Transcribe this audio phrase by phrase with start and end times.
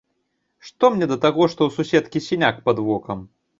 [0.69, 3.25] Што мне да таго, што ў суседкі сіняк пад вокам?